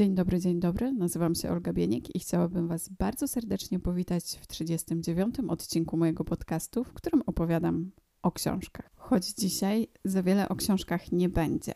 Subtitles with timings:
[0.00, 0.92] Dzień dobry, dzień dobry.
[0.92, 5.34] Nazywam się Olga Bieniek i chciałabym Was bardzo serdecznie powitać w 39.
[5.48, 7.90] odcinku mojego podcastu, w którym opowiadam
[8.22, 8.90] o książkach.
[8.96, 11.72] Choć dzisiaj za wiele o książkach nie będzie.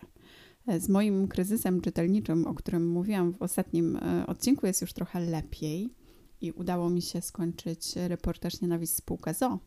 [0.79, 5.95] Z moim kryzysem czytelniczym, o którym mówiłam w ostatnim e, odcinku, jest już trochę lepiej
[6.41, 9.59] i udało mi się skończyć reportaż Nienawiść Spółka ZO,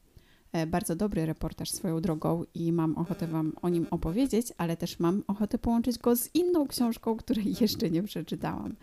[0.67, 5.23] bardzo dobry reportaż swoją drogą i mam ochotę Wam o nim opowiedzieć, ale też mam
[5.27, 8.75] ochotę połączyć go z inną książką, której jeszcze nie przeczytałam.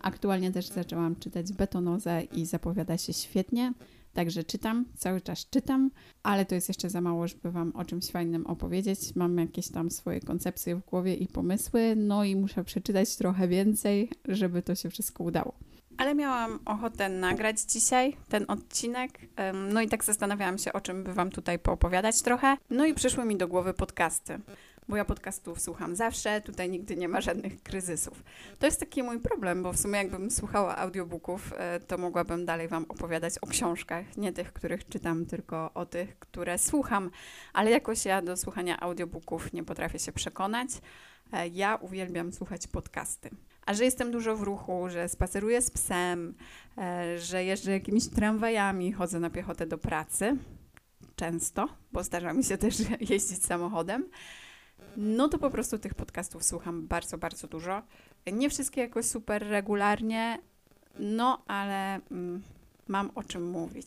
[0.00, 3.72] Aktualnie też zaczęłam czytać Betonozę i zapowiada się świetnie.
[4.12, 5.90] Także czytam, cały czas czytam,
[6.22, 9.16] ale to jest jeszcze za mało, żeby Wam o czymś fajnym opowiedzieć.
[9.16, 14.10] Mam jakieś tam swoje koncepcje w głowie i pomysły, no i muszę przeczytać trochę więcej,
[14.28, 15.67] żeby to się wszystko udało
[15.98, 19.18] ale miałam ochotę nagrać dzisiaj ten odcinek.
[19.54, 22.56] No i tak zastanawiałam się, o czym by Wam tutaj poopowiadać trochę.
[22.70, 24.38] No i przyszły mi do głowy podcasty,
[24.88, 28.22] bo ja podcastów słucham zawsze, tutaj nigdy nie ma żadnych kryzysów.
[28.58, 32.68] To jest taki mój problem, bo w sumie jakbym słuchała audiobooków, e, to mogłabym dalej
[32.68, 37.10] Wam opowiadać o książkach, nie tych, których czytam, tylko o tych, które słucham,
[37.52, 40.68] ale jakoś ja do słuchania audiobooków nie potrafię się przekonać.
[41.32, 43.30] E, ja uwielbiam słuchać podcasty.
[43.66, 46.34] A że jestem dużo w ruchu, że spaceruję z psem,
[46.78, 50.36] e, że jeżdżę jakimiś tramwajami, chodzę na piechotę do pracy,
[51.16, 52.76] często, bo zdarza mi się też
[53.10, 54.08] jeździć samochodem,
[54.96, 57.82] no to po prostu tych podcastów słucham bardzo, bardzo dużo.
[58.32, 60.38] Nie wszystkie jakoś super regularnie,
[60.98, 62.42] no ale mm,
[62.88, 63.86] mam o czym mówić.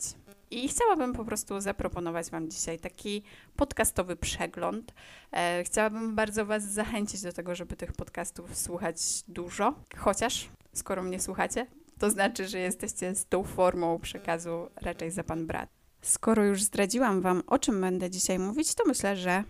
[0.52, 3.23] I chciałabym po prostu zaproponować Wam dzisiaj taki
[3.55, 4.93] podcastowy przegląd.
[5.31, 11.19] E, chciałabym bardzo Was zachęcić do tego, żeby tych podcastów słuchać dużo, chociaż skoro mnie
[11.19, 11.67] słuchacie,
[11.99, 15.69] to znaczy, że jesteście z tą formą przekazu raczej za Pan brat.
[16.02, 19.43] Skoro już zdradziłam Wam, o czym będę dzisiaj mówić, to myślę, że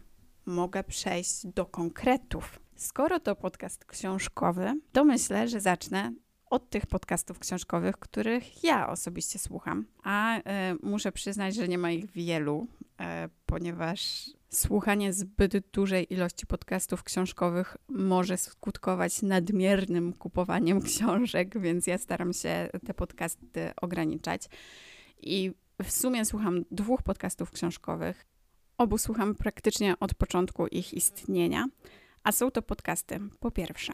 [0.46, 2.60] mogę przejść do konkretów.
[2.76, 6.14] Skoro to podcast książkowy, to myślę, że zacznę
[6.52, 9.86] od tych podcastów książkowych, których ja osobiście słucham.
[10.04, 10.42] A y,
[10.84, 12.96] muszę przyznać, że nie ma ich wielu, y,
[13.46, 22.34] ponieważ słuchanie zbyt dużej ilości podcastów książkowych może skutkować nadmiernym kupowaniem książek, więc ja staram
[22.34, 24.50] się te podcasty ograniczać.
[25.22, 25.52] I
[25.84, 28.26] w sumie słucham dwóch podcastów książkowych.
[28.78, 31.66] Obu słucham praktycznie od początku ich istnienia,
[32.24, 33.20] a są to podcasty.
[33.40, 33.94] Po pierwsze,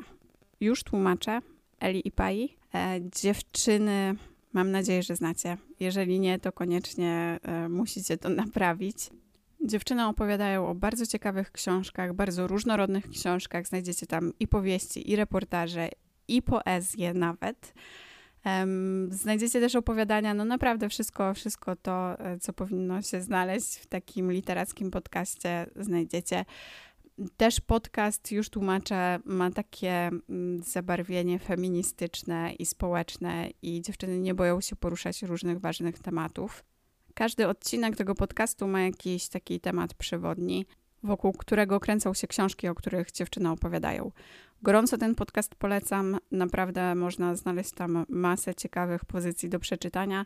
[0.60, 1.42] już tłumaczę
[1.80, 2.58] Eli i Pai.
[2.76, 4.16] E, dziewczyny,
[4.54, 5.58] mam nadzieję, że znacie.
[5.80, 8.98] Jeżeli nie, to koniecznie e, musicie to naprawić.
[9.66, 13.68] Dziewczyny opowiadają o bardzo ciekawych książkach, bardzo różnorodnych książkach.
[13.68, 15.90] Znajdziecie tam i powieści, i reportaże,
[16.28, 17.74] i poezję nawet.
[19.10, 24.32] Znajdziecie też opowiadania, no naprawdę wszystko, wszystko to, e, co powinno się znaleźć w takim
[24.32, 26.46] literackim podcaście, znajdziecie.
[27.38, 34.62] Też podcast, już tłumaczę, ma takie mm, zabarwienie feministyczne i społeczne, i dziewczyny nie boją
[34.62, 36.64] się poruszać różnych ważnych tematów.
[37.14, 40.66] Każdy odcinek tego podcastu ma jakiś taki temat przewodni,
[41.04, 44.12] wokół którego kręcą się książki, o których dziewczyny opowiadają.
[44.62, 46.18] Gorąco ten podcast polecam.
[46.32, 50.26] Naprawdę można znaleźć tam masę ciekawych pozycji do przeczytania.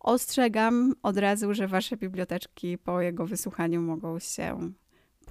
[0.00, 4.72] Ostrzegam od razu, że wasze biblioteczki po jego wysłuchaniu mogą się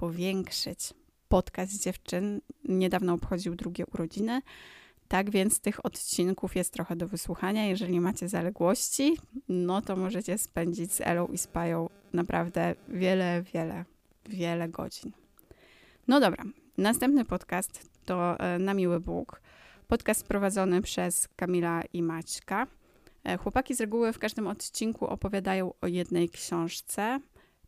[0.02, 0.94] powiększyć.
[1.28, 4.42] Podcast dziewczyn niedawno obchodził drugie urodziny.
[5.08, 7.66] Tak więc tych odcinków jest trochę do wysłuchania.
[7.66, 9.16] Jeżeli macie zaległości,
[9.48, 13.84] no to możecie spędzić z Elą i z Pają naprawdę wiele, wiele,
[14.28, 15.12] wiele godzin.
[16.08, 16.44] No dobra,
[16.78, 19.40] następny podcast to e, Na Miły Bóg.
[19.88, 22.66] Podcast prowadzony przez Kamila i Maćka.
[23.24, 27.20] E, chłopaki z reguły w każdym odcinku opowiadają o jednej książce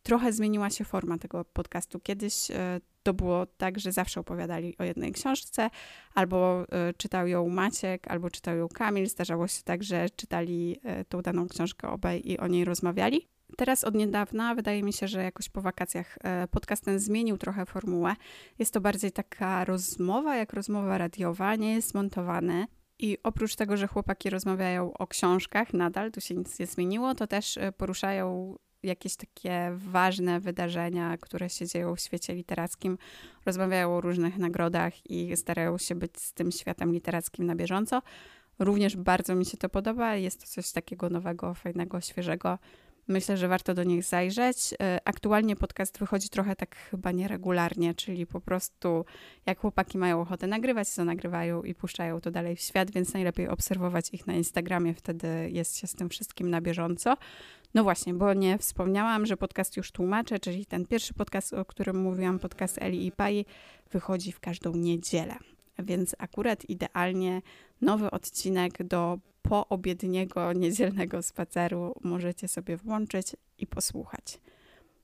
[0.05, 1.99] trochę zmieniła się forma tego podcastu.
[1.99, 5.69] Kiedyś e, to było tak, że zawsze opowiadali o jednej książce,
[6.15, 9.09] albo e, czytał ją Maciek, albo czytał ją Kamil.
[9.09, 13.27] Zdarzało się tak, że czytali e, tą daną książkę obaj i o niej rozmawiali.
[13.57, 16.17] Teraz od niedawna wydaje mi się, że jakoś po wakacjach
[16.51, 18.15] podcast ten zmienił trochę formułę.
[18.59, 22.67] Jest to bardziej taka rozmowa, jak rozmowa radiowa, nie jest montowany.
[22.99, 27.27] I oprócz tego, że chłopaki rozmawiają o książkach, nadal tu się nic nie zmieniło, to
[27.27, 32.97] też poruszają jakieś takie ważne wydarzenia, które się dzieją w świecie literackim,
[33.45, 38.01] rozmawiają o różnych nagrodach i starają się być z tym światem literackim na bieżąco.
[38.59, 40.15] Również bardzo mi się to podoba.
[40.15, 42.57] Jest to coś takiego nowego, fajnego, świeżego.
[43.07, 44.73] Myślę, że warto do nich zajrzeć.
[44.81, 49.05] E, aktualnie podcast wychodzi trochę tak chyba nieregularnie, czyli po prostu
[49.45, 53.47] jak chłopaki mają ochotę nagrywać, to nagrywają i puszczają to dalej w świat, więc najlepiej
[53.47, 57.17] obserwować ich na Instagramie, wtedy jest się z tym wszystkim na bieżąco.
[57.73, 62.01] No właśnie, bo nie wspomniałam, że podcast już tłumaczę, czyli ten pierwszy podcast, o którym
[62.01, 63.45] mówiłam, podcast Eli i Pai,
[63.91, 65.35] wychodzi w każdą niedzielę.
[65.79, 67.41] Więc akurat idealnie
[67.81, 69.19] nowy odcinek do
[69.49, 74.39] poobiedniego niedzielnego spaceru możecie sobie włączyć i posłuchać.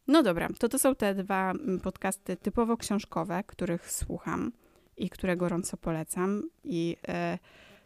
[0.07, 4.51] No dobra, to to są te dwa mm, podcasty typowo książkowe, których słucham
[4.97, 6.43] i które gorąco polecam.
[6.63, 7.39] I e,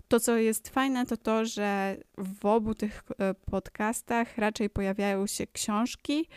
[0.07, 5.47] to, co jest fajne, to to, że w obu tych e, podcastach raczej pojawiają się
[5.47, 6.27] książki,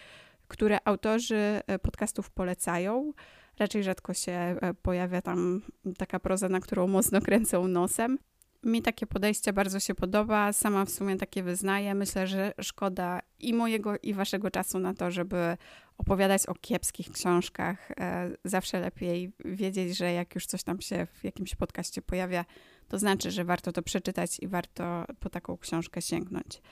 [0.49, 3.12] które autorzy e, podcastów polecają.
[3.59, 5.62] Raczej rzadko się pojawia tam
[5.99, 8.19] taka proza, na którą mocno kręcą nosem.
[8.62, 11.94] Mi takie podejście bardzo się podoba, sama w sumie takie wyznaję.
[11.94, 15.56] Myślę, że szkoda i mojego, i waszego czasu na to, żeby
[15.99, 17.90] opowiadać o kiepskich książkach.
[17.90, 22.44] E, zawsze lepiej wiedzieć, że jak już coś tam się w jakimś podcaście pojawia,
[22.88, 26.62] to znaczy, że warto to przeczytać i warto po taką książkę sięgnąć.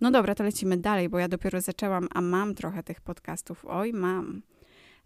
[0.00, 3.64] No dobra, to lecimy dalej, bo ja dopiero zaczęłam, a mam trochę tych podcastów.
[3.68, 4.42] Oj, mam.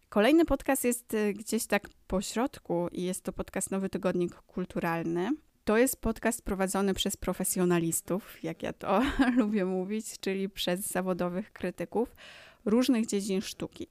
[0.09, 5.31] Kolejny podcast jest y, gdzieś tak po środku i jest to podcast Nowy Tygodnik Kulturalny.
[5.65, 9.03] To jest podcast prowadzony przez profesjonalistów, jak ja to
[9.39, 12.17] lubię mówić, czyli przez zawodowych krytyków
[12.65, 13.87] różnych dziedzin sztuki.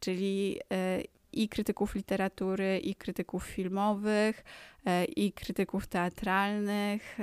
[0.00, 0.58] Czyli
[0.98, 4.44] y, i krytyków literatury, i krytyków filmowych,
[4.86, 7.18] e, i krytyków teatralnych.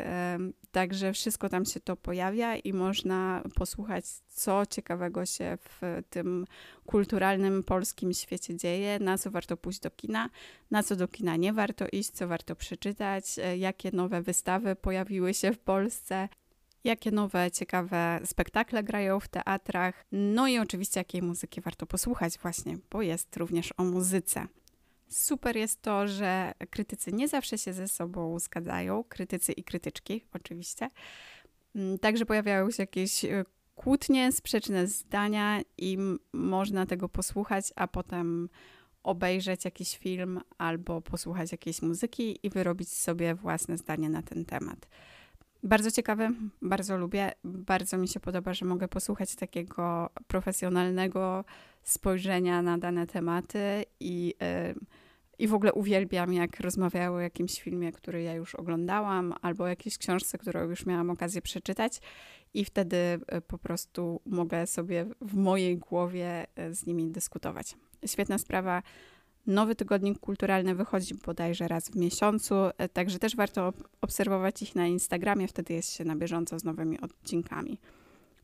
[0.72, 6.46] Także wszystko tam się to pojawia i można posłuchać, co ciekawego się w tym
[6.86, 10.30] kulturalnym polskim świecie dzieje, na co warto pójść do kina,
[10.72, 15.34] na co do kina nie warto iść, co warto przeczytać, e, jakie nowe wystawy pojawiły
[15.34, 16.30] się w Polsce
[16.86, 22.78] jakie nowe, ciekawe spektakle grają w teatrach, no i oczywiście jakiej muzyki warto posłuchać właśnie,
[22.92, 24.48] bo jest również o muzyce.
[25.10, 30.90] Super jest to, że krytycy nie zawsze się ze sobą zgadzają, krytycy i krytyczki oczywiście.
[31.76, 33.46] Mm, także pojawiają się jakieś e,
[33.76, 35.98] kłótnie, sprzeczne zdania i
[36.34, 38.50] można tego posłuchać, a potem
[39.04, 44.88] obejrzeć jakiś film albo posłuchać jakiejś muzyki i wyrobić sobie własne zdanie na ten temat.
[45.66, 46.30] Bardzo ciekawy,
[46.62, 47.32] bardzo lubię.
[47.44, 51.46] Bardzo mi się podoba, że mogę posłuchać takiego profesjonalnego
[51.84, 54.76] spojrzenia na dane tematy i, yy,
[55.40, 59.68] i w ogóle uwielbiam, jak rozmawiały o jakimś filmie, który ja już oglądałam, albo o
[59.68, 62.02] jakiejś książce, którą już miałam okazję przeczytać,
[62.54, 67.76] i wtedy yy, po prostu mogę sobie w mojej głowie yy, z nimi dyskutować.
[68.06, 68.84] Świetna sprawa
[69.48, 74.88] Nowy tygodnik kulturalny wychodzi bodajże raz w miesiącu, e, także też warto obserwować ich na
[74.88, 77.80] Instagramie, wtedy jest się na bieżąco z nowymi odcinkami.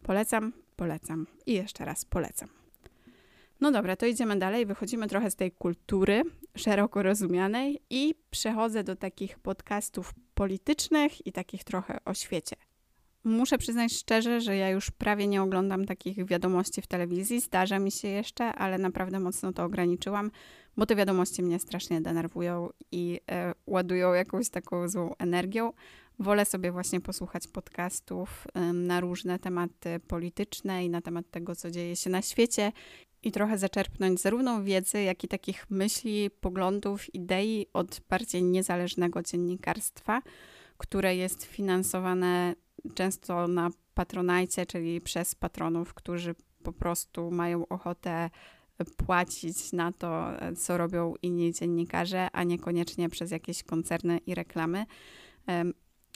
[0.04, 2.50] Polecam, polecam i jeszcze raz polecam.
[3.62, 4.66] No dobra, to idziemy dalej.
[4.66, 6.24] Wychodzimy trochę z tej kultury
[6.56, 12.56] szeroko rozumianej i przechodzę do takich podcastów politycznych i takich trochę o świecie.
[13.24, 17.42] Muszę przyznać szczerze, że ja już prawie nie oglądam takich wiadomości w telewizji.
[17.42, 20.32] Zdarza mi się jeszcze, ale naprawdę mocno to ograniczyłam,
[20.78, 25.74] bo te wiadomości mnie strasznie denerwują i e, ładują jakąś taką złą energią.
[26.20, 31.96] Wolę sobie właśnie posłuchać podcastów na różne tematy polityczne i na temat tego, co dzieje
[31.96, 32.72] się na świecie
[33.24, 40.22] i trochę zaczerpnąć zarówno wiedzy, jak i takich myśli, poglądów, idei od bardziej niezależnego dziennikarstwa,
[40.78, 42.56] które jest finansowane
[42.94, 48.30] często na patronajcie, czyli przez patronów, którzy po prostu mają ochotę
[48.98, 54.86] płacić na to, co robią inni dziennikarze, a niekoniecznie przez jakieś koncerny i reklamy.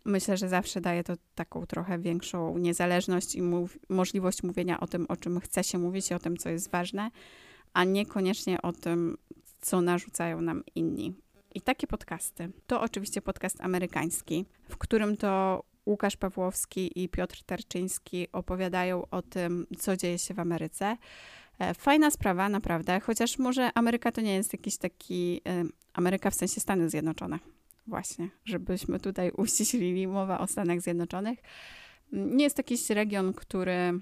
[0.05, 5.05] Myślę, że zawsze daje to taką trochę większą niezależność i mów możliwość mówienia o tym,
[5.10, 7.12] o czym chce się mówić i o tym, co jest ważne,
[7.74, 9.17] a niekoniecznie o tym,
[9.62, 11.13] co narzucają nam inni.
[11.55, 18.27] I takie podcasty to oczywiście podcast amerykański, w którym to Łukasz Pawłowski i Piotr Tarczyński
[18.32, 20.98] opowiadają o tym, co dzieje się w Ameryce.
[21.60, 25.42] E, fajna sprawa, naprawdę, chociaż może Ameryka to nie jest jakiś taki.
[25.48, 25.63] E,
[25.94, 27.39] Ameryka w sensie Stany Zjednoczone,
[27.88, 31.39] właśnie, żebyśmy tutaj uściślili mowa o Stanach Zjednoczonych.
[32.12, 34.00] Nie jest to jakiś region, który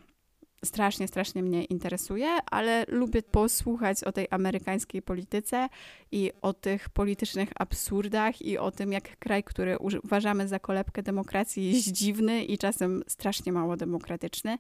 [0.64, 5.70] strasznie, strasznie mnie interesuje, ale lubię posłuchać o tej amerykańskiej polityce
[6.12, 11.72] i o tych politycznych absurdach i o tym, jak kraj, który uważamy za kolebkę demokracji,
[11.72, 14.58] jest dziwny i czasem strasznie mało demokratyczny.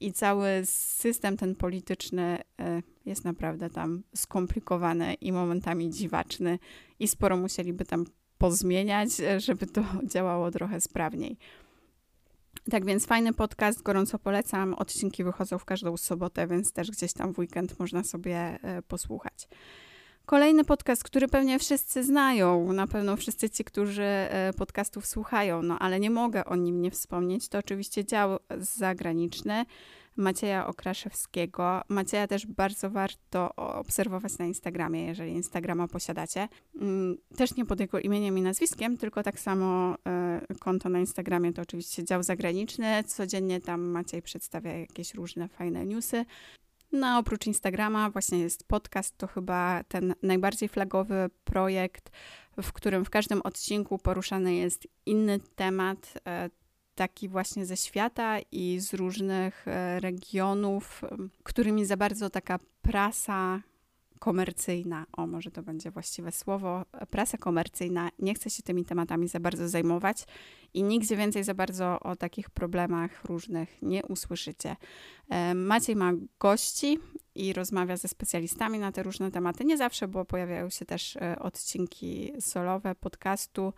[0.00, 6.58] I cały system ten polityczny e, jest naprawdę tam skomplikowany i momentami dziwaczny,
[6.98, 8.04] i sporo musieliby tam
[8.38, 9.84] pozmieniać, e, żeby to
[10.14, 11.36] działało trochę sprawniej.
[12.70, 14.74] Tak więc fajny podcast, gorąco polecam.
[14.74, 19.48] Odcinki wychodzą w każdą sobotę, więc też gdzieś tam w weekend można sobie e, posłuchać.
[20.26, 25.78] Kolejny podcast, który pewnie wszyscy znają, na pewno wszyscy ci, którzy e, podcastów słuchają, no
[25.78, 29.64] ale nie mogę o nim nie wspomnieć, to oczywiście dział zagraniczny,
[30.16, 31.82] Macieja Okraszewskiego.
[31.88, 36.48] Macieja też bardzo warto obserwować na Instagramie, jeżeli Instagrama posiadacie.
[36.80, 41.52] Mm, też nie pod jego imieniem i nazwiskiem, tylko tak samo e, konto na Instagramie
[41.52, 43.04] to oczywiście dział zagraniczny.
[43.04, 46.24] Codziennie tam Maciej przedstawia jakieś różne fajne newsy.
[46.92, 52.10] No oprócz Instagrama właśnie jest podcast, to chyba ten najbardziej flagowy projekt,
[52.62, 56.50] w którym w każdym odcinku poruszany jest inny temat, e,
[56.94, 61.02] taki właśnie ze świata i z różnych e, regionów,
[61.42, 63.60] którymi za bardzo taka prasa
[64.24, 69.40] komercyjna, o może to będzie właściwe słowo, prasa komercyjna nie chce się tymi tematami za
[69.40, 70.24] bardzo zajmować
[70.74, 74.76] i nigdzie więcej za bardzo o takich problemach różnych nie usłyszycie.
[75.28, 76.98] E, Maciej ma gości
[77.34, 79.64] i rozmawia ze specjalistami na te różne tematy.
[79.64, 83.72] Nie zawsze, bo pojawiają się też e, odcinki solowe podcastu,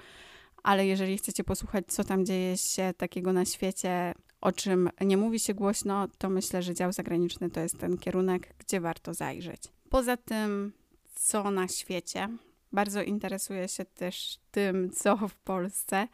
[0.67, 5.41] ale jeżeli chcecie posłuchać, co tam dzieje się takiego na świecie, o czym nie mówi
[5.41, 9.63] się głośno, to myślę, że dział zagraniczny to jest ten kierunek, gdzie warto zajrzeć.
[9.91, 10.73] Poza tym,
[11.15, 12.29] co na świecie,
[12.73, 16.09] bardzo interesuję się też tym, co w Polsce.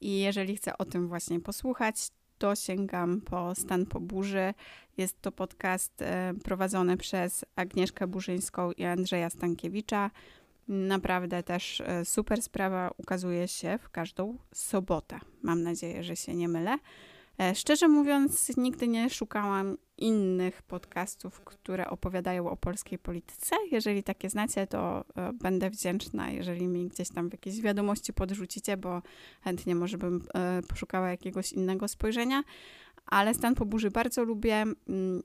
[0.00, 1.96] I jeżeli chcę o tym właśnie posłuchać,
[2.38, 4.54] to sięgam po Stan po burzy.
[4.96, 10.10] Jest to podcast e, prowadzony przez Agnieszkę Burzyńską i Andrzeja Stankiewicza.
[10.72, 15.18] Naprawdę też e, super sprawa ukazuje się w każdą sobotę.
[15.42, 16.78] Mam nadzieję, że się nie mylę.
[17.40, 23.56] E, szczerze mówiąc, nigdy nie szukałam innych podcastów, które opowiadają o polskiej polityce.
[23.70, 28.76] Jeżeli takie znacie, to e, będę wdzięczna, jeżeli mi gdzieś tam w jakieś wiadomości podrzucicie,
[28.76, 29.02] bo
[29.42, 30.24] chętnie może bym
[30.68, 32.42] poszukała jakiegoś innego spojrzenia.
[33.06, 34.64] Ale Stan po burzy bardzo lubię.
[34.88, 35.22] Mm,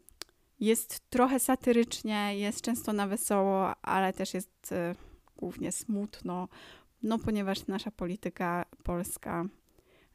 [0.60, 4.74] jest trochę satyrycznie, jest często na wesoło, ale też jest
[5.38, 6.48] głównie smutno,
[7.04, 9.46] no ponieważ nasza polityka polska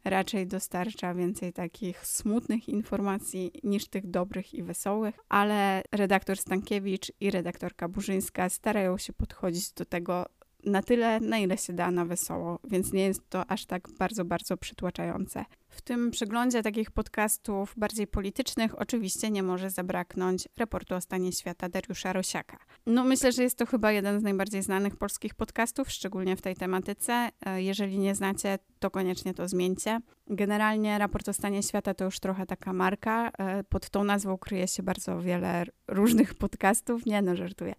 [0.04, 7.30] raczej dostarcza więcej takich smutnych informacji niż tych dobrych i wesołych, ale redaktor Stankiewicz i
[7.30, 10.26] redaktorka Burzyńska starają się podchodzić do tego
[10.64, 14.24] na tyle, na ile się da na wesoło, więc nie jest to aż tak bardzo,
[14.24, 15.44] bardzo przytłaczające.
[15.70, 21.68] W tym przeglądzie takich podcastów bardziej politycznych oczywiście nie może zabraknąć raportu o stanie świata
[21.68, 22.58] Dariusza Rosiaka.
[22.86, 26.56] No myślę, że jest to chyba jeden z najbardziej znanych polskich podcastów, szczególnie w tej
[26.56, 27.28] tematyce.
[27.46, 30.00] E, jeżeli nie znacie, to koniecznie to zmieńcie.
[30.26, 33.30] Generalnie raport o stanie świata to już trochę taka marka.
[33.38, 37.06] E, pod tą nazwą kryje się bardzo wiele różnych podcastów.
[37.06, 37.74] Nie no, żartuję.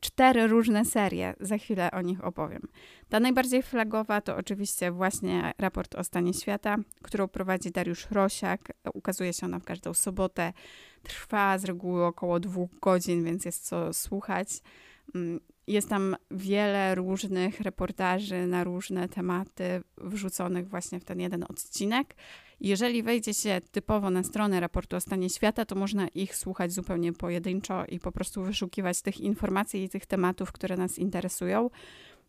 [0.00, 2.62] Cztery różne serie, za chwilę o nich opowiem.
[3.08, 8.72] Ta najbardziej flagowa to oczywiście właśnie raport o stanie świata, którą prowadzi Dariusz Rosiak.
[8.94, 10.52] Ukazuje się ona w każdą sobotę.
[11.02, 14.48] Trwa z reguły około dwóch godzin, więc jest co słuchać.
[15.14, 22.14] Mm, jest tam wiele różnych reportaży na różne tematy wrzuconych właśnie w ten jeden odcinek.
[22.60, 27.12] Jeżeli wejdzie się typowo na stronę raportu o stanie świata, to można ich słuchać zupełnie
[27.12, 31.70] pojedynczo i po prostu wyszukiwać tych informacji i tych tematów, które nas interesują.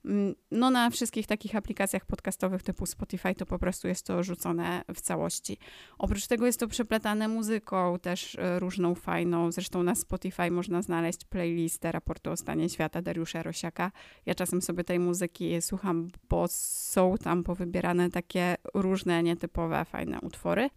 [0.06, 4.82] Mm, no na wszystkich takich aplikacjach podcastowych typu Spotify to po prostu jest to rzucone
[4.96, 5.58] w całości.
[5.98, 9.52] Oprócz tego jest to przeplatane muzyką też e, różną, fajną.
[9.52, 13.92] Zresztą na Spotify można znaleźć playlistę raportu o stanie świata Dariusza Rosiaka.
[14.26, 20.70] Ja czasem sobie tej muzyki słucham, bo są tam powybierane takie różne, nietypowe, fajne utwory.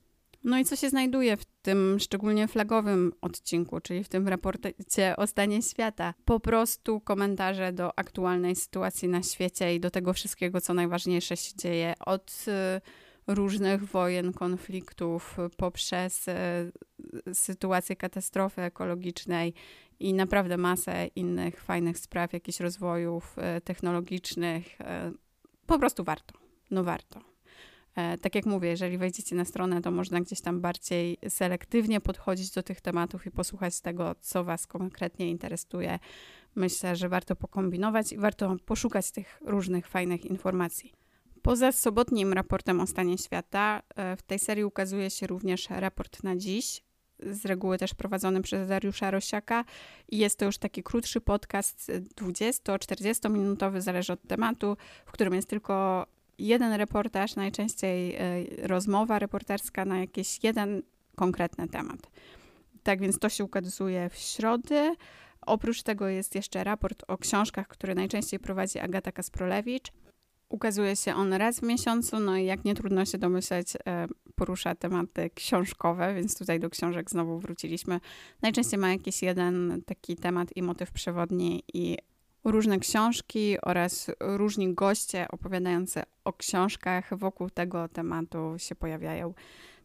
[0.45, 5.27] No i co się znajduje w tym szczególnie flagowym odcinku, czyli w tym raporcie o
[5.27, 6.15] stanie świata?
[6.25, 11.57] Po prostu komentarze do aktualnej sytuacji na świecie i do tego wszystkiego, co najważniejsze się
[11.57, 16.35] dzieje od y, różnych wojen, konfliktów, poprzez y,
[17.35, 19.55] sytuację katastrofy ekologicznej
[20.01, 24.79] i naprawdę masę innych fajnych spraw, jakichś rozwojów y, technologicznych.
[25.67, 26.35] Po prostu warto.
[26.71, 27.21] No warto.
[27.99, 32.51] E, tak jak mówię, jeżeli wejdziecie na stronę, to można gdzieś tam bardziej selektywnie podchodzić
[32.51, 35.99] do tych tematów i posłuchać tego, co Was konkretnie interesuje.
[36.55, 40.93] Myślę, że warto pokombinować i warto poszukać tych różnych fajnych informacji.
[41.43, 46.37] Poza sobotnim raportem o stanie świata, e, w tej serii ukazuje się również raport na
[46.37, 46.83] dziś,
[47.23, 49.65] z reguły też prowadzony przez Dariusza Rosiaka
[50.09, 54.77] i jest to już taki krótszy podcast, 20-40 minutowy, zależy od tematu,
[55.07, 56.07] w którym jest tylko
[56.39, 58.21] jeden reportaż, najczęściej e,
[58.67, 60.83] rozmowa reporterska na jakiś jeden
[61.17, 62.11] konkretny temat.
[62.83, 64.95] Tak więc to się ukazuje w środę.
[65.41, 69.93] Oprócz tego jest jeszcze raport o książkach, który najczęściej prowadzi Agata Kasprolewicz.
[70.49, 74.75] Ukazuje się on raz w miesiącu, no i jak nie trudno się domyśleć, e, porusza
[74.75, 78.01] tematy książkowe, więc tutaj do książek znowu wróciliśmy.
[78.43, 81.99] Najczęściej ma jakiś jeden taki temat i motyw przewodni i
[82.45, 89.35] różne książki oraz różni goście opowiadający o książkach wokół tego tematu się pojawiają.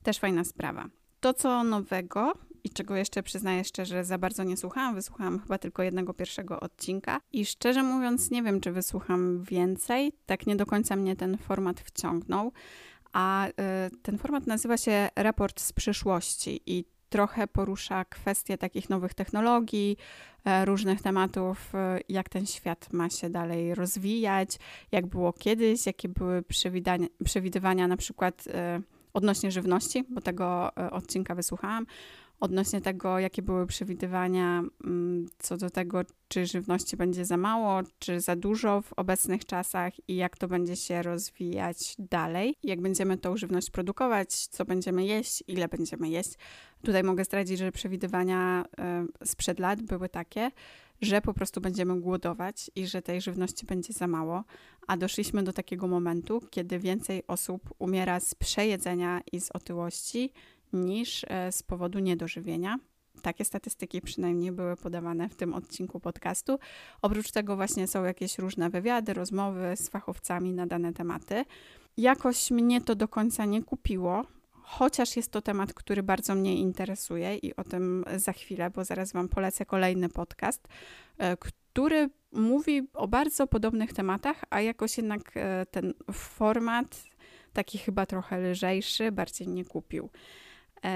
[0.04, 0.90] Też fajna sprawa.
[1.20, 2.34] To, co nowego
[2.64, 4.96] i czego jeszcze przyznaję szczerze, za bardzo nie słuchałam.
[4.96, 10.14] Wysłuchałam chyba tylko jednego pierwszego odcinka i szczerze mówiąc, nie wiem, czy wysłucham więcej.
[10.26, 12.52] Tak nie do końca mnie ten format wciągnął.
[13.14, 13.52] A y,
[14.02, 19.98] ten format nazywa się Raport z przyszłości i trochę porusza kwestie takich nowych technologii,
[20.46, 24.50] e, różnych tematów, e, jak ten świat ma się dalej rozwijać,
[24.92, 26.44] jak było kiedyś, jakie były
[27.26, 28.82] przewidywania na przykład e,
[29.14, 31.86] odnośnie żywności, bo tego odcinka wysłuchałam,
[32.44, 38.20] odnośnie tego, jakie były przewidywania mm, co do tego, czy żywności będzie za mało, czy
[38.20, 43.38] za dużo w obecnych czasach i jak to będzie się rozwijać dalej, jak będziemy tą
[43.38, 46.34] żywność produkować, co będziemy jeść, ile będziemy jeść.
[46.82, 48.66] Tutaj mogę zdradzić, że przewidywania
[49.24, 50.52] y, sprzed lat były takie,
[51.02, 54.44] że po prostu będziemy głodować i że tej żywności będzie za mało,
[54.88, 60.32] a doszliśmy do takiego momentu, kiedy więcej osób umiera z przejedzenia i z otyłości
[60.74, 62.80] niż e, z powodu niedożywienia.
[63.22, 66.60] Takie statystyki przynajmniej były podawane w tym odcinku podcastu.
[67.02, 71.46] Oprócz tego właśnie są jakieś różne wywiady, rozmowy z fachowcami na dane tematy.
[71.98, 77.38] Jakoś mnie to do końca nie kupiło, chociaż jest to temat, który bardzo mnie interesuje
[77.38, 80.68] i o tym za chwilę, bo zaraz Wam polecę kolejny podcast,
[81.18, 87.04] e, który mówi o bardzo podobnych tematach, a jakoś jednak e, ten format
[87.54, 90.10] taki chyba trochę lżejszy, bardziej nie kupił.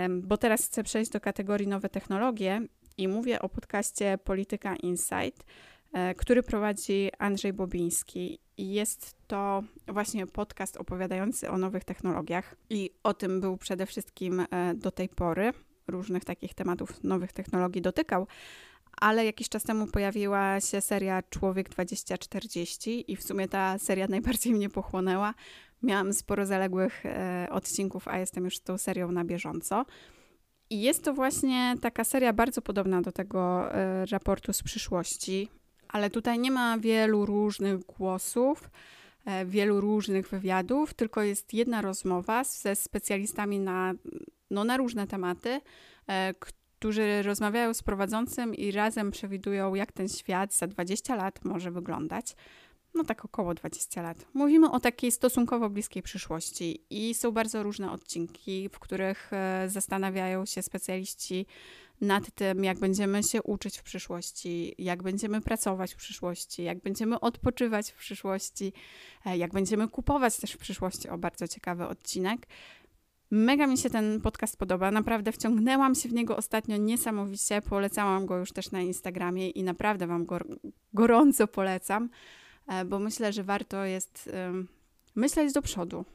[0.10, 2.62] Bo teraz chcę przejść do kategorii nowe technologie
[2.98, 5.46] i mówię o podcaście Polityka Insight,
[5.94, 8.40] e, który prowadzi Andrzej Bobiński.
[8.58, 14.40] I jest to właśnie podcast opowiadający o nowych technologiach i o tym był przede wszystkim
[14.52, 15.54] e, do tej pory.
[15.88, 18.28] Różnych takich tematów nowych technologii dotykał,
[19.02, 24.54] ale jakiś czas temu pojawiła się seria Człowiek 2040 i w sumie ta seria najbardziej
[24.54, 25.34] mnie pochłonęła,
[25.84, 29.86] Miałam sporo zaległych e, odcinków, a jestem już z tą serią na bieżąco.
[30.70, 35.50] I jest to właśnie taka seria bardzo podobna do tego e, raportu z przyszłości,
[35.88, 38.70] ale tutaj nie ma wielu różnych głosów,
[39.26, 43.94] e, wielu różnych wywiadów, tylko jest jedna rozmowa ze specjalistami na,
[44.52, 45.62] no, na różne tematy,
[46.40, 52.36] którzy rozmawiają z prowadzącym i razem przewidują, jak ten świat za 20 lat może wyglądać
[52.94, 54.26] no tak około 20 lat.
[54.34, 60.46] Mówimy o takiej stosunkowo bliskiej przyszłości i są bardzo różne odcinki, w których e, zastanawiają
[60.46, 61.46] się specjaliści
[62.02, 67.20] nad tym, jak będziemy się uczyć w przyszłości, jak będziemy pracować w przyszłości, jak będziemy
[67.20, 68.74] odpoczywać w przyszłości,
[69.26, 71.10] e, jak będziemy kupować też w przyszłości.
[71.10, 72.48] O, bardzo ciekawy odcinek.
[73.32, 78.38] Mega mi się ten podcast podoba, naprawdę wciągnęłam się w niego ostatnio niesamowicie, polecałam go
[78.38, 80.40] już też na Instagramie i naprawdę Wam go
[80.94, 82.10] gorąco polecam.
[82.68, 84.30] E, bo myślę, że warto jest
[85.16, 86.06] myśleć do przodu,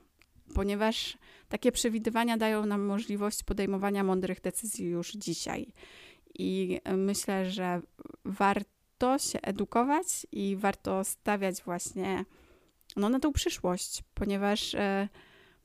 [0.54, 5.72] ponieważ takie przewidywania dają nam możliwość podejmowania mądrych decyzji już dzisiaj.
[6.38, 7.80] I myślę, że
[8.24, 12.24] warto się edukować i warto stawiać właśnie
[12.96, 15.08] no, na tą przyszłość, ponieważ e,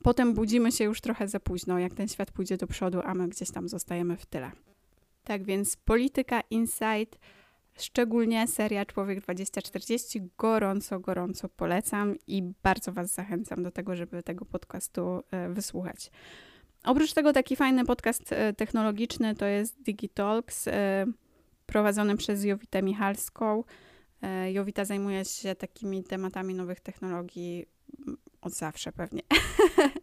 [0.04, 3.28] potem budzimy się już trochę za późno, jak ten świat pójdzie do przodu, a my
[3.28, 4.52] gdzieś tam zostajemy w tyle.
[5.24, 7.20] Tak więc polityka, insight
[7.78, 14.46] Szczególnie seria Człowiek 2040 gorąco, gorąco polecam i bardzo Was zachęcam do tego, żeby tego
[14.46, 16.12] podcastu e, wysłuchać.
[16.84, 21.06] Oprócz tego taki fajny podcast e, technologiczny to jest Digitalks, e,
[21.66, 23.64] prowadzony przez Jowitę Michalską.
[24.52, 27.66] Jowita zajmuje się takimi tematami nowych technologii
[28.42, 29.22] od zawsze pewnie.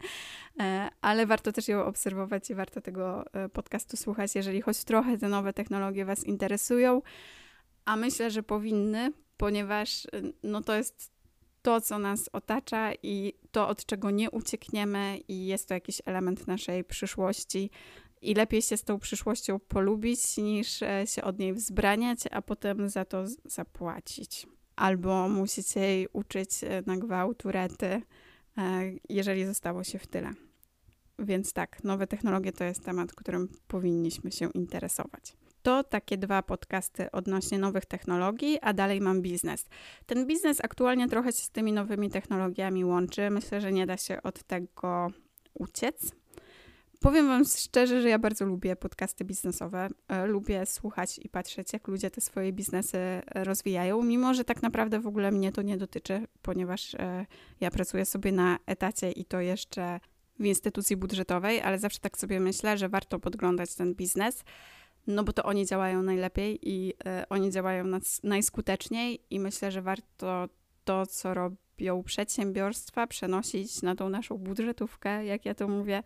[1.01, 5.53] Ale warto też ją obserwować i warto tego podcastu słuchać, jeżeli choć trochę te nowe
[5.53, 7.01] technologie Was interesują
[7.85, 11.15] a myślę, że powinny, ponieważ y, no to jest
[11.65, 16.47] to, co nas otacza i to, od czego nie uciekniemy, i jest to jakiś element
[16.47, 17.69] naszej przyszłości.
[18.21, 22.89] I lepiej się z tą przyszłością polubić, niż e, się od niej wzbraniać, a potem
[22.89, 24.47] za to zapłacić.
[24.75, 28.01] Albo musicie jej uczyć e, na gwałt, urety, e,
[29.09, 30.33] jeżeli zostało się w tyle.
[31.19, 35.33] Więc tak, nowe technologie to jest temat, którym powinniśmy się interesować.
[35.65, 39.65] To takie dwa podcasty odnośnie nowych technologii, a dalej mam biznes.
[40.05, 43.29] Ten biznes aktualnie trochę się z tymi nowymi technologiami łączy.
[43.29, 45.07] Myślę, że nie da się od tego
[45.53, 46.11] uciec.
[46.99, 49.87] Powiem Wam szczerze, że ja bardzo lubię podcasty biznesowe.
[50.07, 52.97] E, lubię słuchać i patrzeć, jak ludzie te swoje biznesy
[53.35, 57.25] rozwijają, mimo że tak naprawdę w ogóle mnie to nie dotyczy, ponieważ e,
[57.59, 59.99] ja pracuję sobie na etacie i to jeszcze
[60.39, 64.43] w instytucji budżetowej, ale zawsze tak sobie myślę, że warto podglądać ten biznes
[65.07, 66.93] no bo to oni działają najlepiej i y,
[67.29, 67.85] oni działają
[68.23, 70.49] najskuteczniej i myślę, że warto
[70.85, 76.03] to, co robią przedsiębiorstwa, przenosić na tą naszą budżetówkę, jak ja to mówię,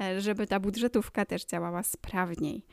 [0.00, 2.64] e, żeby ta budżetówka też działała sprawniej.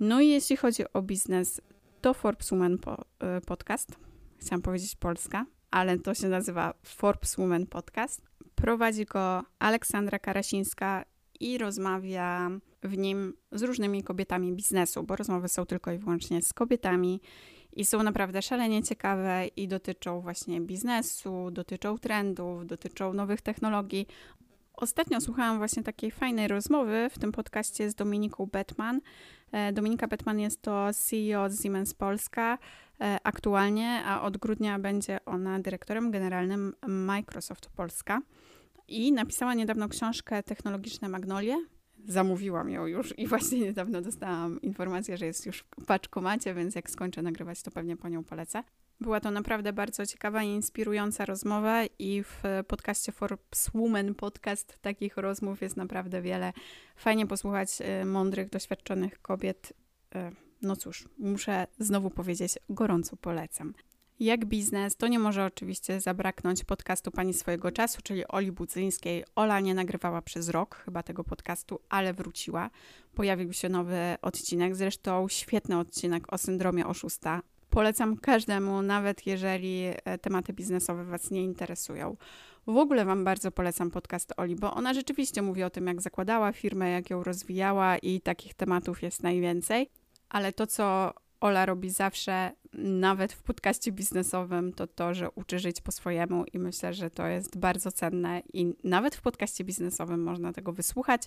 [0.00, 1.60] No i jeśli chodzi o biznes,
[2.00, 3.04] to Forbes Woman po,
[3.38, 3.96] y, Podcast.
[4.38, 8.22] Chciałam powiedzieć Polska, ale to się nazywa Forbes Woman Podcast.
[8.54, 11.04] Prowadzi go Aleksandra Karasińska
[11.40, 12.50] i rozmawia
[12.82, 17.20] w nim z różnymi kobietami biznesu, bo rozmowy są tylko i wyłącznie z kobietami
[17.72, 24.06] i są naprawdę szalenie ciekawe i dotyczą właśnie biznesu, dotyczą trendów, dotyczą nowych technologii.
[24.74, 29.00] Ostatnio słuchałam właśnie takiej fajnej rozmowy w tym podcaście z Dominiką Betman.
[29.52, 32.58] E, Dominika Betman jest to CEO z Siemens Polska
[33.00, 38.20] e, aktualnie, a od grudnia będzie ona dyrektorem generalnym Microsoft Polska.
[38.88, 41.56] I napisała niedawno książkę Technologiczne Magnolie.
[42.06, 46.90] Zamówiłam ją już i właśnie niedawno dostałam informację, że jest już w paczkomacie, więc jak
[46.90, 48.62] skończę nagrywać, to pewnie po nią polecę.
[49.00, 55.16] Była to naprawdę bardzo ciekawa i inspirująca rozmowa i w podcaście Forbes Woman Podcast takich
[55.16, 56.52] rozmów jest naprawdę wiele.
[56.96, 57.68] Fajnie posłuchać
[58.02, 59.72] y, mądrych, doświadczonych kobiet.
[60.14, 60.18] Y,
[60.62, 63.74] no cóż, muszę znowu powiedzieć, gorąco polecam.
[64.20, 69.24] Jak biznes, to nie może oczywiście zabraknąć podcastu Pani swojego czasu, czyli Oli Budzyńskiej.
[69.34, 72.70] Ola nie nagrywała przez rok chyba tego podcastu, ale wróciła.
[73.14, 77.42] Pojawił się nowy odcinek, zresztą świetny odcinek o syndromie oszusta.
[77.70, 82.16] Polecam każdemu, nawet jeżeli e, tematy biznesowe Was nie interesują.
[82.66, 86.52] W ogóle Wam bardzo polecam podcast Oli, bo ona rzeczywiście mówi o tym, jak zakładała
[86.52, 89.90] firmę, jak ją rozwijała i takich tematów jest najwięcej.
[90.28, 95.80] Ale to, co Ola robi zawsze, nawet w podcaście biznesowym, to to, że uczy żyć
[95.80, 100.52] po swojemu i myślę, że to jest bardzo cenne i nawet w podcaście biznesowym można
[100.52, 101.22] tego wysłuchać.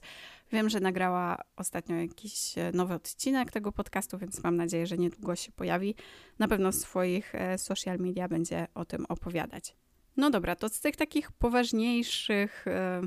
[0.52, 5.36] Wiem, że nagrała ostatnio jakiś e, nowy odcinek tego podcastu, więc mam nadzieję, że niedługo
[5.36, 5.96] się pojawi.
[6.40, 9.76] Na pewno w swoich e, social media będzie o tym opowiadać.
[10.18, 13.02] No dobra, to z tych takich poważniejszych e,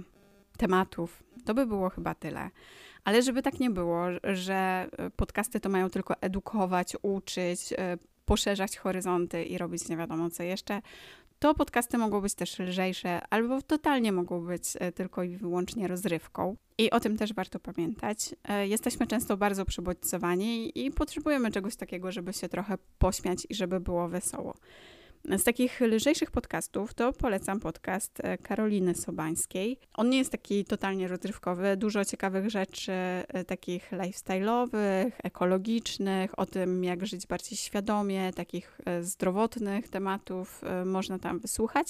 [0.58, 2.50] tematów to by było chyba tyle.
[3.06, 7.74] Ale żeby tak nie było, że podcasty to mają tylko edukować, uczyć,
[8.24, 10.82] poszerzać horyzonty i robić nie wiadomo co jeszcze,
[11.38, 16.56] to podcasty mogą być też lżejsze, albo totalnie mogą być e, tylko i wyłącznie rozrywką.
[16.78, 18.34] I o tym też warto pamiętać.
[18.44, 23.80] E, jesteśmy często bardzo przybodźcowani i potrzebujemy czegoś takiego, żeby się trochę pośmiać i żeby
[23.80, 24.54] było wesoło.
[25.30, 29.78] Z takich lżejszych podcastów to polecam podcast e, Karoliny Sobańskiej.
[29.94, 36.84] On nie jest taki totalnie rozrywkowy, dużo ciekawych rzeczy e, takich lifestyle'owych, ekologicznych, o tym
[36.84, 41.88] jak żyć bardziej świadomie, takich e, zdrowotnych tematów można tam wysłuchać.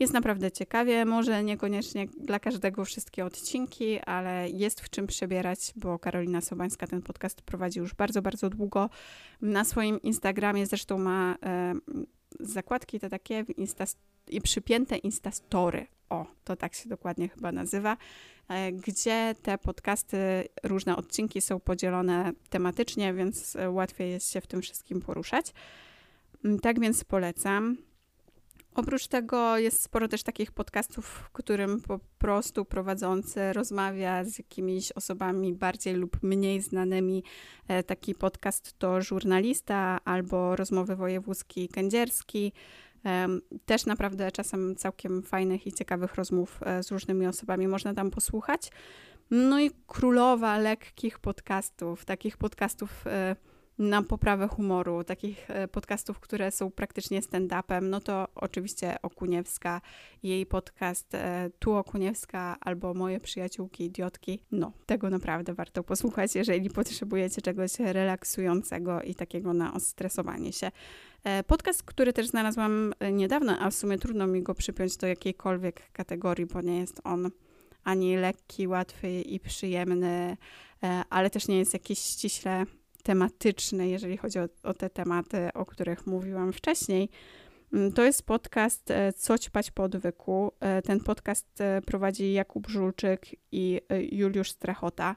[0.00, 5.98] Jest naprawdę ciekawie, może niekoniecznie dla każdego wszystkie odcinki, ale jest w czym przebierać, bo
[5.98, 8.90] Karolina Sobańska ten podcast prowadzi już bardzo, bardzo długo.
[9.42, 11.36] Na swoim Instagramie zresztą ma
[12.40, 13.84] zakładki te takie insta,
[14.42, 15.86] przypięte instastory.
[16.08, 17.96] O, to tak się dokładnie chyba nazywa,
[18.48, 24.62] e, gdzie te podcasty, różne odcinki są podzielone tematycznie, więc łatwiej jest się w tym
[24.62, 25.52] wszystkim poruszać.
[26.44, 27.76] Mm, tak więc polecam.
[28.74, 34.92] Oprócz tego jest sporo też takich podcastów, w którym po prostu prowadzący rozmawia z jakimiś
[34.92, 37.24] osobami bardziej lub mniej znanymi.
[37.68, 42.52] E, taki podcast to żurnalista albo rozmowy wojewódzki kędzierski.
[43.66, 48.70] Też naprawdę czasem całkiem fajnych i ciekawych rozmów e, z różnymi osobami można tam posłuchać.
[49.30, 53.36] No i królowa lekkich podcastów, takich podcastów e,
[53.78, 59.80] na poprawę humoru, takich e, podcastów, które są praktycznie stand-upem, no to oczywiście Okuniewska,
[60.22, 64.42] jej podcast e, Tu Okuniewska albo Moje przyjaciółki idiotki.
[64.52, 70.70] No, tego naprawdę warto posłuchać, jeżeli potrzebujecie czegoś relaksującego i takiego na ostresowanie się.
[71.24, 75.92] E, podcast, który też znalazłam niedawno, a w sumie trudno mi go przypiąć do jakiejkolwiek
[75.92, 77.30] kategorii, bo nie jest on
[77.84, 80.36] ani lekki, łatwy i przyjemny,
[81.10, 82.66] ale też nie jest jakiś ściśle
[83.02, 87.08] tematyczny, jeżeli chodzi o, o te tematy, o których mówiłam wcześniej.
[87.72, 90.52] Mm, to jest podcast e, Co ćpać po odwyku.
[90.60, 93.80] E, ten podcast e, prowadzi Jakub Żulczyk i
[94.12, 95.16] Juliusz Strachota.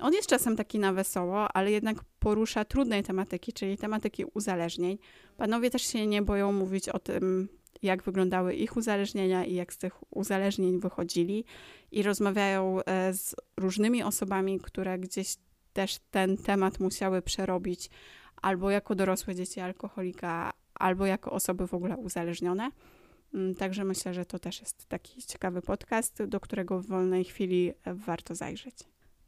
[0.00, 4.98] On jest czasem taki na wesoło, ale jednak porusza trudnej tematyki, czyli tematyki uzależnień.
[5.36, 7.48] Panowie też się nie boją mówić o tym,
[7.82, 11.44] jak wyglądały ich uzależnienia i jak z tych uzależnień wychodzili,
[11.90, 12.80] i rozmawiają
[13.12, 15.36] z różnymi osobami, które gdzieś
[15.76, 17.90] też ten temat musiały przerobić
[18.42, 22.70] albo jako dorosłe dzieci alkoholika, albo jako osoby w ogóle uzależnione.
[23.34, 27.72] Mm, także myślę, że to też jest taki ciekawy podcast, do którego w wolnej chwili
[27.86, 28.74] warto zajrzeć.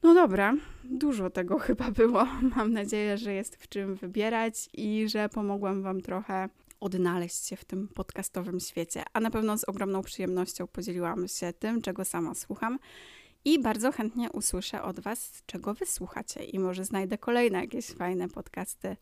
[0.02, 2.24] No dobra, dużo tego chyba było.
[2.56, 6.48] Mam nadzieję, że jest w czym wybierać i że pomogłam Wam trochę
[6.80, 9.02] odnaleźć się w tym podcastowym świecie.
[9.12, 12.78] A na pewno z ogromną przyjemnością podzieliłam się tym, czego sama słucham
[13.48, 18.96] I bardzo chętnie usłyszę od Was, czego wysłuchacie, i może znajdę kolejne jakieś fajne podcasty.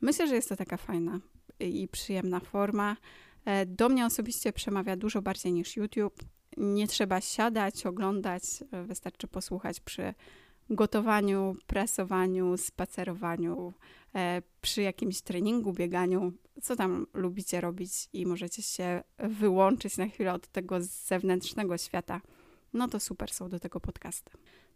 [0.00, 1.20] Myślę, że jest to taka fajna
[1.60, 2.96] i przyjemna forma.
[3.44, 6.24] E, do mnie osobiście przemawia dużo bardziej niż YouTube.
[6.56, 10.14] Nie trzeba siadać, oglądać, e, wystarczy posłuchać przy
[10.70, 13.72] gotowaniu, prasowaniu, spacerowaniu,
[14.14, 20.32] e, przy jakimś treningu, bieganiu, co tam lubicie robić i możecie się wyłączyć na chwilę
[20.32, 22.20] od tego zewnętrznego świata.
[22.72, 24.30] No to super są do tego podcasty.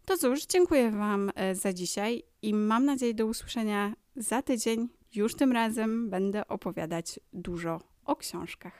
[0.05, 4.89] To cóż, dziękuję Wam za dzisiaj i mam nadzieję do usłyszenia za tydzień.
[5.15, 8.71] Już tym razem będę opowiadać dużo o książkach.